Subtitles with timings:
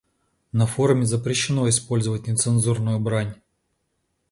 [0.51, 3.35] На форуме запрещено использовать нецензурную брань.